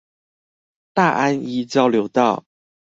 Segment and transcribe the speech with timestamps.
[0.95, 2.43] 大安一交流道